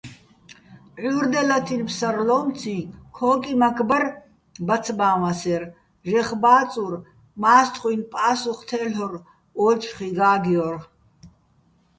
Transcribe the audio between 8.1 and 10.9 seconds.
პა́სუხ თე́ლ'ორ, ო́ჯხი გა́გჲორ.